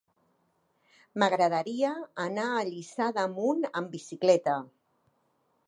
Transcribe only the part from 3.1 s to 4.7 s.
d'Amunt amb bicicleta.